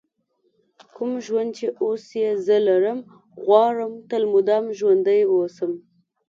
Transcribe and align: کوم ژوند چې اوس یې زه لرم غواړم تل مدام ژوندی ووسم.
کوم 0.95 1.11
ژوند 1.25 1.49
چې 1.57 1.65
اوس 1.83 2.03
یې 2.21 2.29
زه 2.45 2.55
لرم 2.67 2.99
غواړم 3.45 3.93
تل 4.09 4.23
مدام 4.33 4.65
ژوندی 4.79 5.21
ووسم. 5.27 5.71